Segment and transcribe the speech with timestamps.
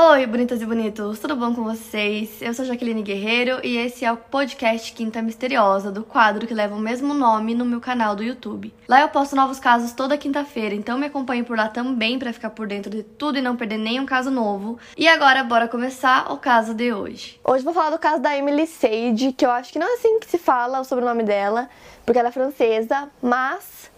[0.00, 2.40] Oi, bonitas e bonitos, tudo bom com vocês?
[2.40, 6.76] Eu sou Jaqueline Guerreiro e esse é o podcast Quinta Misteriosa, do quadro que leva
[6.76, 8.72] o mesmo nome no meu canal do YouTube.
[8.86, 12.50] Lá eu posto novos casos toda quinta-feira, então me acompanhe por lá também para ficar
[12.50, 14.78] por dentro de tudo e não perder nenhum caso novo.
[14.96, 17.40] E agora, bora começar o caso de hoje.
[17.42, 20.20] Hoje vou falar do caso da Emily Sage, que eu acho que não é assim
[20.20, 21.68] que se fala o sobrenome dela,
[22.06, 23.90] porque ela é francesa, mas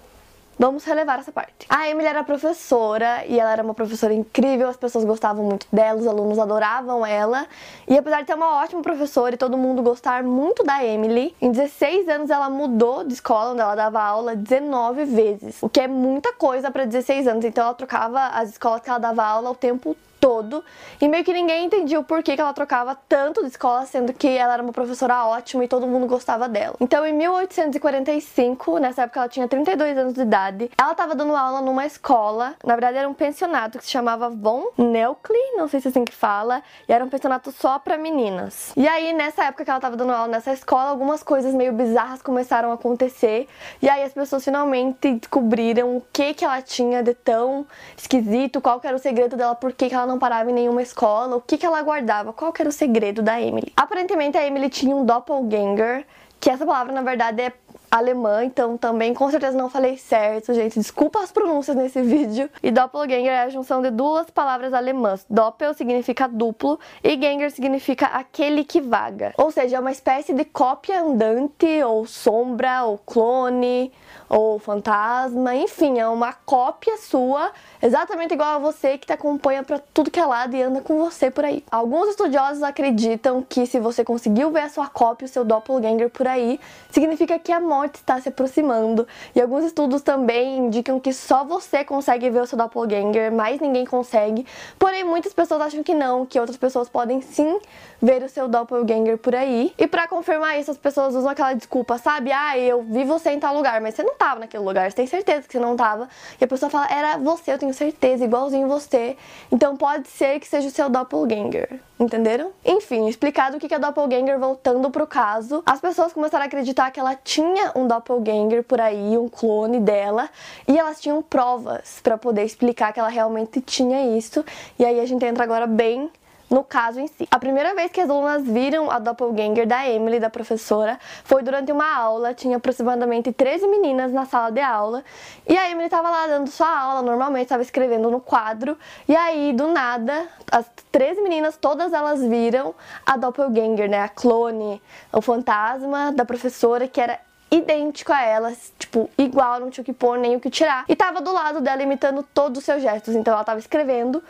[0.61, 1.65] Vamos relevar essa parte.
[1.71, 5.99] A Emily era professora e ela era uma professora incrível, as pessoas gostavam muito dela,
[5.99, 7.47] os alunos adoravam ela.
[7.89, 11.51] E apesar de ter uma ótima professora e todo mundo gostar muito da Emily, em
[11.51, 15.89] 16 anos ela mudou de escola onde ela dava aula 19 vezes, o que é
[15.89, 17.45] muita coisa para 16 anos.
[17.47, 20.63] Então ela trocava as escolas que ela dava aula o tempo todo.
[21.01, 24.29] E meio que ninguém entendia o porquê que ela trocava tanto de escola, sendo que
[24.29, 26.77] ela era uma professora ótima e todo mundo gostava dela.
[26.79, 31.61] Então, em 1845, nessa época ela tinha 32 anos de idade, ela estava dando aula
[31.63, 35.89] numa escola, na verdade era um pensionato que se chamava Von Neukli, não sei se
[35.89, 38.73] é assim que fala, e era um pensionato só para meninas.
[38.77, 42.21] E aí, nessa época que ela estava dando aula nessa escola, algumas coisas meio bizarras
[42.21, 43.49] começaram a acontecer,
[43.81, 48.81] e aí as pessoas finalmente descobriram o que que ela tinha de tão esquisito, qual
[48.81, 51.41] que era o segredo dela, por que que ela não parava em nenhuma escola, o
[51.41, 53.73] que, que ela guardava, qual era o segredo da Emily.
[53.77, 56.05] Aparentemente a Emily tinha um doppelganger,
[56.41, 57.53] que essa palavra na verdade é
[57.91, 60.79] alemã, então também com certeza não falei certo, gente.
[60.79, 62.49] Desculpa as pronúncias nesse vídeo.
[62.63, 65.27] E doppelganger é a junção de duas palavras alemãs.
[65.29, 69.35] Doppel significa duplo e ganger significa aquele que vaga.
[69.37, 73.93] Ou seja, é uma espécie de cópia andante, ou sombra, ou clone,
[74.31, 77.51] ou fantasma, enfim, é uma cópia sua,
[77.83, 81.01] exatamente igual a você que te acompanha para tudo que é lado e anda com
[81.01, 81.65] você por aí.
[81.69, 86.29] Alguns estudiosos acreditam que se você conseguiu ver a sua cópia, o seu doppelganger por
[86.29, 89.07] aí, significa que a morte está se aproximando.
[89.35, 93.87] E alguns estudos também indicam que só você consegue ver o seu doppelganger, mais ninguém
[93.87, 94.47] consegue.
[94.79, 97.59] Porém, muitas pessoas acham que não, que outras pessoas podem sim
[98.01, 99.73] ver o seu doppelganger por aí.
[99.79, 102.31] E para confirmar isso, as pessoas usam aquela desculpa, sabe?
[102.33, 105.07] Ah, eu vi você em tal lugar, mas você não tava naquele lugar, você tem
[105.07, 106.09] certeza que você não tava.
[106.41, 109.17] E a pessoa fala, era você, eu tenho certeza, igualzinho você.
[109.51, 111.81] Então pode ser que seja o seu doppelganger.
[111.99, 112.51] Entenderam?
[112.65, 116.99] Enfim, explicado o que é doppelganger, voltando pro caso, as pessoas começaram a acreditar que
[116.99, 120.29] ela tinha um doppelganger por aí, um clone dela,
[120.67, 124.45] e elas tinham provas para poder explicar que ela realmente tinha isso.
[124.79, 126.11] E aí a gente entra agora bem
[126.51, 127.29] no caso em si.
[127.31, 131.71] A primeira vez que as alunas viram a doppelganger da Emily, da professora, foi durante
[131.71, 135.05] uma aula, tinha aproximadamente 13 meninas na sala de aula,
[135.49, 138.77] e a Emily estava lá dando sua aula, normalmente estava escrevendo no quadro,
[139.07, 142.75] e aí do nada, as 13 meninas, todas elas viram
[143.07, 144.83] a doppelganger, né, a clone,
[145.13, 149.93] o fantasma da professora que era idêntico a elas, tipo, igual, não tinha o que
[149.93, 150.85] pôr nem o que tirar.
[150.89, 153.15] E tava do lado dela imitando todos os seus gestos.
[153.15, 154.23] Então ela tava escrevendo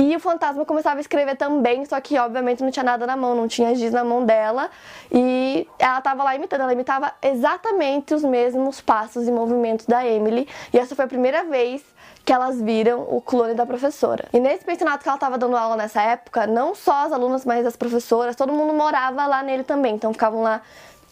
[0.00, 3.34] e o fantasma começava a escrever também, só que obviamente não tinha nada na mão,
[3.34, 4.70] não tinha giz na mão dela.
[5.10, 10.46] E ela tava lá imitando, ela imitava exatamente os mesmos passos e movimentos da Emily.
[10.72, 11.82] E essa foi a primeira vez
[12.24, 14.28] que elas viram o clone da professora.
[14.32, 17.66] E nesse pensionato que ela estava dando aula nessa época, não só as alunas, mas
[17.66, 19.96] as professoras, todo mundo morava lá nele também.
[19.96, 20.62] Então ficavam lá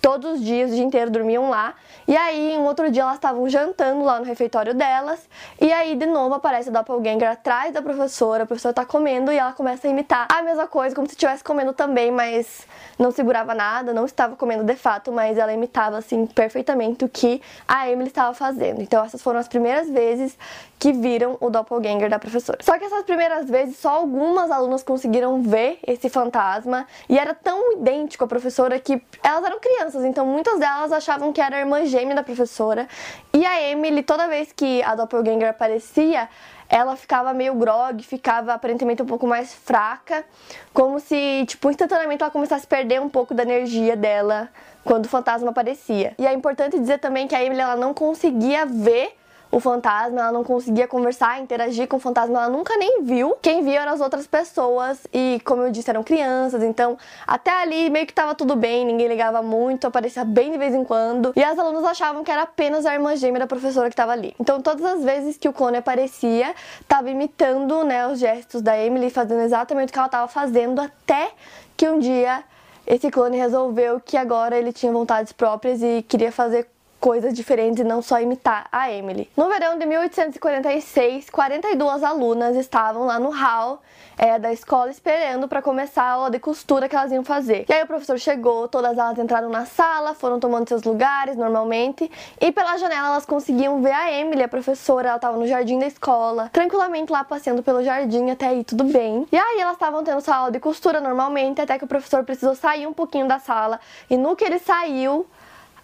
[0.01, 1.75] todos os dias, o dia inteiro, dormiam lá.
[2.07, 5.29] E aí, um outro dia, elas estavam jantando lá no refeitório delas.
[5.61, 8.45] E aí, de novo, aparece o doppelganger atrás da professora.
[8.45, 11.43] A professora tá comendo e ela começa a imitar a mesma coisa, como se estivesse
[11.43, 12.67] comendo também, mas
[12.99, 17.43] não segurava nada, não estava comendo de fato, mas ela imitava, assim, perfeitamente o que
[17.67, 18.81] a Emily estava fazendo.
[18.81, 20.39] Então, essas foram as primeiras vezes
[20.78, 22.59] que viram o doppelganger da professora.
[22.60, 26.87] Só que essas primeiras vezes, só algumas alunas conseguiram ver esse fantasma.
[27.09, 31.41] E era tão idêntico à professora que elas eram crianças então muitas delas achavam que
[31.41, 32.88] era a irmã gêmea da professora.
[33.32, 36.28] E a Emily, toda vez que a doppelganger aparecia,
[36.69, 40.25] ela ficava meio grog, ficava aparentemente um pouco mais fraca,
[40.72, 44.48] como se, tipo, instantaneamente ela começasse a perder um pouco da energia dela
[44.84, 46.14] quando o fantasma aparecia.
[46.19, 49.16] E é importante dizer também que a Emily ela não conseguia ver
[49.51, 53.37] o fantasma, ela não conseguia conversar, interagir com o fantasma, ela nunca nem viu.
[53.41, 57.88] Quem via eram as outras pessoas e, como eu disse, eram crianças, então até ali
[57.91, 61.32] meio que tava tudo bem, ninguém ligava muito, aparecia bem de vez em quando.
[61.37, 64.35] E as alunas achavam que era apenas a irmã gêmea da professora que tava ali.
[64.41, 66.55] Então todas as vezes que o clone aparecia,
[66.88, 71.31] tava imitando, né, os gestos da Emily, fazendo exatamente o que ela tava fazendo até
[71.76, 72.43] que um dia
[72.87, 76.69] esse clone resolveu que agora ele tinha vontades próprias e queria fazer
[77.00, 79.31] coisas diferentes e não só imitar a Emily.
[79.37, 83.81] No verão de 1846, 42 alunas estavam lá no hall
[84.19, 87.66] é, da escola esperando para começar a aula de costura que elas iam fazer.
[87.69, 92.10] E aí o professor chegou, todas elas entraram na sala, foram tomando seus lugares normalmente,
[92.40, 95.87] e pela janela elas conseguiam ver a Emily, a professora, ela estava no jardim da
[95.87, 99.26] escola, tranquilamente lá passeando pelo jardim, até aí tudo bem.
[99.31, 102.54] E aí elas estavam tendo sua aula de costura normalmente, até que o professor precisou
[102.54, 103.78] sair um pouquinho da sala,
[104.08, 105.26] e no que ele saiu,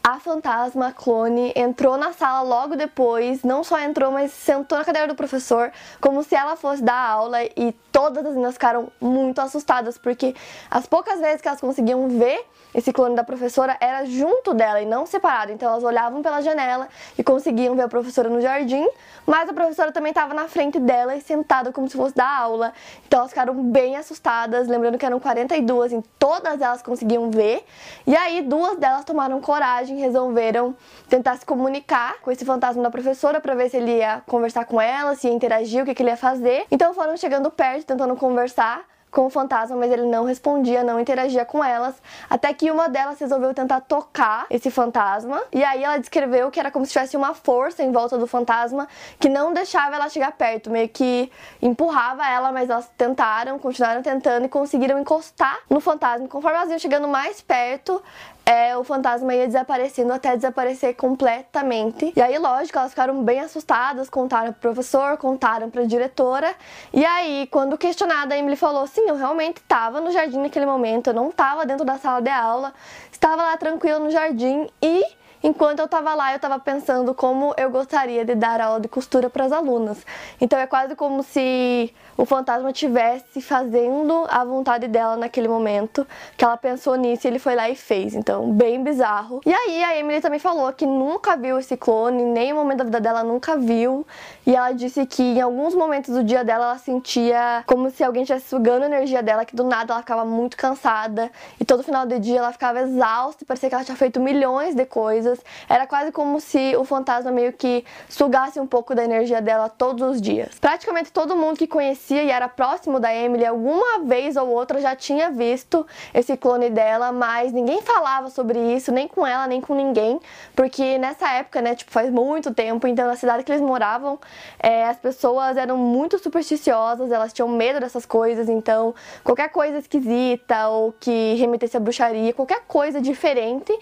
[0.03, 5.07] a fantasma clone entrou na sala logo depois, não só entrou, mas sentou na cadeira
[5.07, 5.71] do professor,
[6.01, 10.35] como se ela fosse dar aula, e todas as meninas ficaram muito assustadas, porque
[10.69, 12.45] as poucas vezes que elas conseguiam ver
[12.75, 15.53] esse clone da professora era junto dela e não separado.
[15.53, 16.89] Então elas olhavam pela janela
[17.19, 18.87] e conseguiam ver a professora no jardim,
[19.27, 22.73] mas a professora também estava na frente dela e sentada como se fosse dar aula.
[23.07, 27.65] Então elas ficaram bem assustadas, lembrando que eram 42 e todas elas conseguiam ver.
[28.07, 30.75] E aí duas delas tomaram coragem, resolveram
[31.09, 34.81] tentar se comunicar com esse fantasma da professora para ver se ele ia conversar com
[34.81, 36.65] ela, se ia interagir, o que, que ele ia fazer.
[36.71, 41.45] Então foram chegando perto, tentando conversar com o fantasma, mas ele não respondia, não interagia
[41.45, 41.95] com elas,
[42.29, 46.71] até que uma delas resolveu tentar tocar esse fantasma, e aí ela descreveu que era
[46.71, 48.89] como se tivesse uma força em volta do fantasma
[49.21, 51.31] que não deixava ela chegar perto, meio que
[51.61, 56.27] empurrava ela, mas elas tentaram, continuaram tentando e conseguiram encostar no fantasma.
[56.27, 58.03] Conforme elas iam chegando mais perto,
[58.45, 62.13] é, o fantasma ia desaparecendo até desaparecer completamente.
[62.17, 66.53] E aí, lógico, elas ficaram bem assustadas, contaram pro professor, contaram pra diretora.
[66.93, 71.09] E aí, quando questionada, a Emily falou: sim, eu realmente estava no jardim naquele momento,
[71.09, 72.73] eu não estava dentro da sala de aula,
[73.11, 75.05] estava lá tranquila no jardim e
[75.43, 79.29] Enquanto eu estava lá, eu estava pensando como eu gostaria de dar aula de costura
[79.29, 79.99] para as alunas.
[80.41, 86.07] Então é quase como se o fantasma tivesse fazendo a vontade dela naquele momento,
[86.37, 88.15] que ela pensou nisso e ele foi lá e fez.
[88.15, 89.41] Então, bem bizarro.
[89.45, 92.85] E aí a Emily também falou que nunca viu esse clone, em nenhum momento da
[92.85, 94.07] vida dela nunca viu.
[94.47, 98.23] E ela disse que em alguns momentos do dia dela ela sentia como se alguém
[98.23, 102.07] estivesse sugando a energia dela, que do nada ela ficava muito cansada e todo final
[102.07, 105.32] do dia ela ficava exausta e parecia que ela tinha feito milhões de coisas.
[105.69, 110.09] Era quase como se o fantasma meio que sugasse um pouco da energia dela todos
[110.09, 110.59] os dias.
[110.59, 114.95] Praticamente todo mundo que conhecia e era próximo da Emily, alguma vez ou outra já
[114.97, 119.75] tinha visto esse clone dela, mas ninguém falava sobre isso, nem com ela, nem com
[119.75, 120.21] ninguém,
[120.55, 124.19] porque nessa época, né, tipo, faz muito tempo, então na cidade que eles moravam,
[124.59, 130.69] é, as pessoas eram muito supersticiosas, elas tinham medo dessas coisas, então qualquer coisa esquisita
[130.69, 133.73] ou que remetesse a bruxaria, qualquer coisa diferente,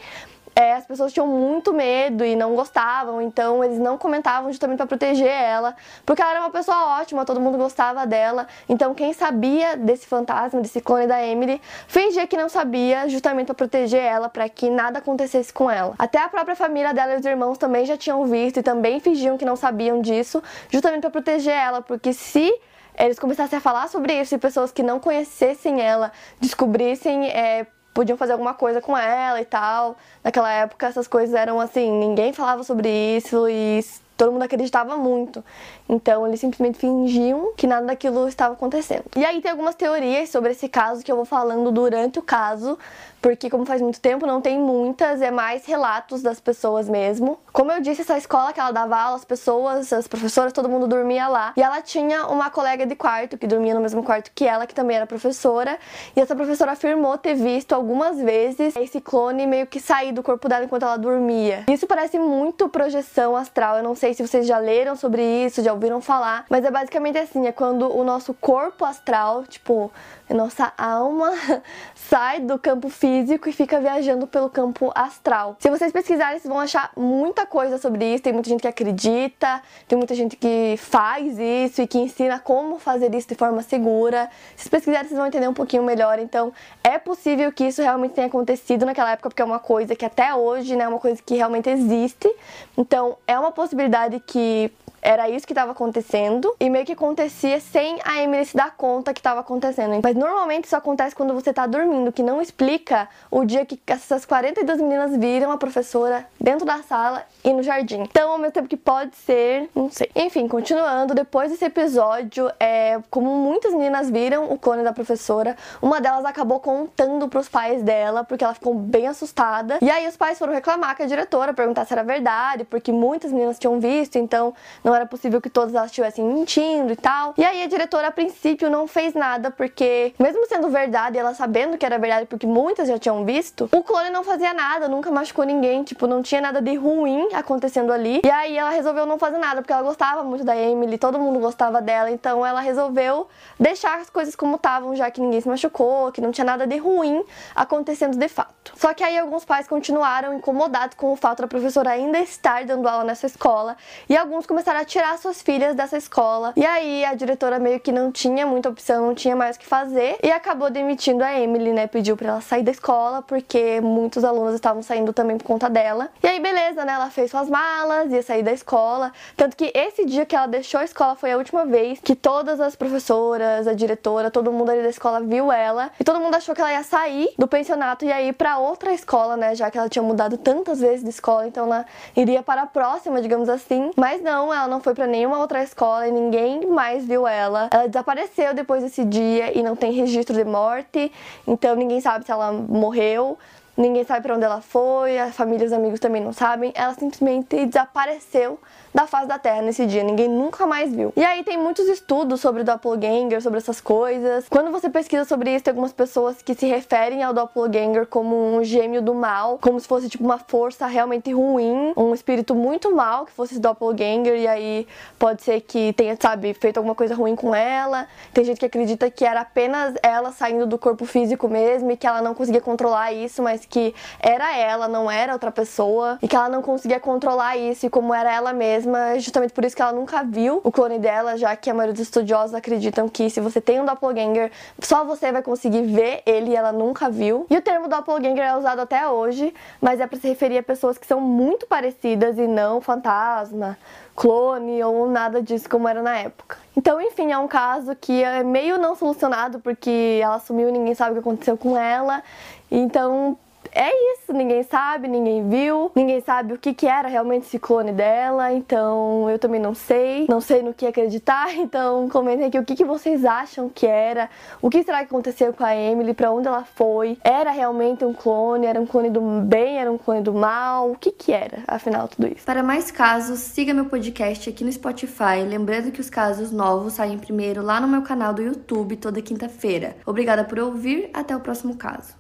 [0.61, 4.87] é, as pessoas tinham muito medo e não gostavam, então eles não comentavam justamente para
[4.87, 5.75] proteger ela,
[6.05, 8.47] porque ela era uma pessoa ótima, todo mundo gostava dela.
[8.69, 13.55] Então quem sabia desse fantasma, desse clone da Emily, fingia que não sabia, justamente para
[13.55, 15.95] proteger ela, para que nada acontecesse com ela.
[15.99, 19.39] Até a própria família dela e os irmãos também já tinham visto e também fingiam
[19.39, 22.53] que não sabiam disso, justamente para proteger ela, porque se
[22.99, 27.67] eles começassem a falar sobre isso e pessoas que não conhecessem ela descobrissem é,
[28.01, 29.95] podiam fazer alguma coisa com ela e tal.
[30.25, 33.85] Naquela época essas coisas eram assim, ninguém falava sobre isso e
[34.17, 35.45] todo mundo acreditava muito.
[35.87, 39.05] Então eles simplesmente fingiam que nada daquilo estava acontecendo.
[39.15, 42.79] E aí tem algumas teorias sobre esse caso que eu vou falando durante o caso,
[43.21, 47.39] porque como faz muito tempo não tem muitas, é mais relatos das pessoas mesmo.
[47.53, 50.87] Como eu disse, essa escola que ela dava aula, as pessoas, as professoras, todo mundo
[50.87, 51.53] dormia lá.
[51.57, 54.75] E ela tinha uma colega de quarto que dormia no mesmo quarto que ela, que
[54.75, 55.79] também era professora,
[56.17, 60.49] e essa professora afirmou ter visto algumas vezes esse clone meio que sair do corpo
[60.49, 61.65] dela enquanto ela dormia.
[61.69, 63.77] Isso parece muito projeção astral.
[63.77, 67.19] Eu não sei se vocês já leram sobre isso, já ouviram falar, mas é basicamente
[67.19, 69.91] assim, é quando o nosso corpo astral, tipo,
[70.31, 71.33] nossa alma
[71.95, 73.10] sai do campo físico
[73.49, 75.57] e fica viajando pelo campo astral.
[75.59, 78.23] Se vocês pesquisarem, vocês vão achar muita coisa sobre isso.
[78.23, 82.79] Tem muita gente que acredita, tem muita gente que faz isso e que ensina como
[82.79, 84.31] fazer isso de forma segura.
[84.57, 86.19] Se vocês pesquisarem, vocês vão entender um pouquinho melhor.
[86.19, 86.53] Então,
[86.83, 90.35] é possível que isso realmente tenha acontecido naquela época, porque é uma coisa que até
[90.35, 92.33] hoje, né, é uma coisa que realmente existe.
[92.77, 94.71] Então, é uma possibilidade que
[95.03, 99.13] era isso que estava acontecendo e meio que acontecia sem a Emily se dar conta
[99.13, 100.01] que estava acontecendo.
[100.03, 104.25] Mas normalmente isso acontece quando você tá dormindo, que não explica o dia que essas
[104.25, 108.03] 42 meninas viram a professora dentro da sala e no jardim.
[108.03, 110.11] Então, ao mesmo tempo que pode ser, não sei.
[110.15, 116.01] Enfim, continuando, depois desse episódio, é, como muitas meninas viram o clone da professora, uma
[116.01, 119.79] delas acabou contando pros pais dela, porque ela ficou bem assustada.
[119.81, 123.33] E aí os pais foram reclamar com a diretora, perguntar se era verdade, porque muitas
[123.33, 127.33] meninas tinham visto, então não não era possível que todas elas estivessem mentindo e tal.
[127.39, 131.79] E aí a diretora, a princípio, não fez nada, porque, mesmo sendo verdade, ela sabendo
[131.79, 135.45] que era verdade, porque muitas já tinham visto, o clone não fazia nada, nunca machucou
[135.45, 138.21] ninguém, tipo, não tinha nada de ruim acontecendo ali.
[138.25, 141.39] E aí ela resolveu não fazer nada, porque ela gostava muito da Emily, todo mundo
[141.39, 143.29] gostava dela, então ela resolveu
[143.59, 146.77] deixar as coisas como estavam, já que ninguém se machucou, que não tinha nada de
[146.79, 147.23] ruim
[147.55, 148.73] acontecendo de fato.
[148.77, 152.89] Só que aí alguns pais continuaram incomodados com o fato da professora ainda estar dando
[152.89, 153.77] aula nessa escola
[154.09, 156.55] e alguns começaram a tirar suas filhas dessa escola.
[156.57, 159.67] E aí a diretora meio que não tinha muita opção, não tinha mais o que
[159.67, 161.87] fazer e acabou demitindo a Emily, né?
[161.87, 166.09] Pediu para ela sair da escola porque muitos alunos estavam saindo também por conta dela.
[166.23, 166.95] E aí beleza, né?
[166.95, 170.81] Ela fez suas malas, ia sair da escola, tanto que esse dia que ela deixou
[170.81, 174.83] a escola foi a última vez que todas as professoras, a diretora, todo mundo ali
[174.83, 178.11] da escola viu ela e todo mundo achou que ela ia sair do pensionato e
[178.11, 179.55] ir para outra escola, né?
[179.55, 181.85] Já que ela tinha mudado tantas vezes de escola, então ela
[182.17, 183.91] iria para a próxima, digamos assim.
[183.95, 187.69] Mas não, ela não foi para nenhuma outra escola e ninguém mais viu ela.
[187.73, 191.13] Ela desapareceu depois desse dia e não tem registro de morte,
[191.47, 193.37] então ninguém sabe se ela morreu.
[193.77, 196.73] Ninguém sabe para onde ela foi, a família e os amigos também não sabem.
[196.75, 198.59] Ela simplesmente desapareceu
[198.93, 201.13] da face da Terra nesse dia, ninguém nunca mais viu.
[201.17, 204.49] E aí tem muitos estudos sobre o doppelganger, sobre essas coisas.
[204.49, 208.65] Quando você pesquisa sobre isso, tem algumas pessoas que se referem ao doppelganger como um
[208.65, 213.27] gêmeo do mal, como se fosse tipo uma força realmente ruim, um espírito muito mal
[213.27, 214.87] que fosse doppelganger e aí
[215.19, 218.09] pode ser que tenha, sabe, feito alguma coisa ruim com ela.
[218.35, 222.07] Tem gente que acredita que era apenas ela saindo do corpo físico mesmo e que
[222.07, 226.37] ela não conseguia controlar isso, mas que era ela, não era outra pessoa e que
[226.37, 229.83] ela não conseguia controlar isso e como era ela mesma mesma, justamente por isso que
[229.83, 233.41] ela nunca viu o clone dela, já que a maioria dos estudiosos acreditam que se
[233.41, 234.51] você tem um doppelganger,
[234.81, 237.47] só você vai conseguir ver ele e ela nunca viu.
[237.51, 240.99] E o termo doppelganger é usado até hoje, mas é para se referir a pessoas
[240.99, 243.77] que são muito parecidas e não fantasma,
[244.15, 246.59] clone ou nada disso como era na época.
[246.77, 250.95] Então, enfim, é um caso que é meio não solucionado porque ela sumiu e ninguém
[250.95, 252.23] sabe o que aconteceu com ela.
[252.71, 253.37] Então,
[253.73, 257.93] é isso, ninguém sabe, ninguém viu, ninguém sabe o que, que era realmente esse clone
[257.93, 262.65] dela, então eu também não sei, não sei no que acreditar, então comentem aqui o
[262.65, 264.29] que, que vocês acham que era,
[264.61, 268.13] o que será que aconteceu com a Emily, para onde ela foi, era realmente um
[268.13, 271.63] clone, era um clone do bem, era um clone do mal, o que que era,
[271.67, 272.45] afinal, tudo isso.
[272.45, 277.19] Para mais casos, siga meu podcast aqui no Spotify, lembrando que os casos novos saem
[277.19, 279.97] primeiro lá no meu canal do YouTube toda quinta-feira.
[280.05, 282.20] Obrigada por ouvir, até o próximo caso.